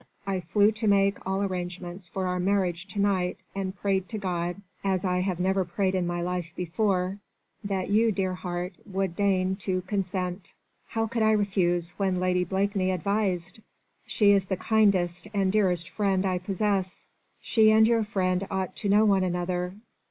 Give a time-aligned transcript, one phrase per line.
[0.25, 4.59] I flew to make all arrangements for our marriage to night and prayed to God
[4.83, 7.19] as I have never prayed in my life before
[7.63, 10.55] that you, dear heart, would deign to consent."
[10.87, 13.59] "How could I refuse when Lady Blakeney advised?
[14.07, 17.05] She is the kindest and dearest friend I possess.
[17.43, 19.75] She and your friend ought to know one another.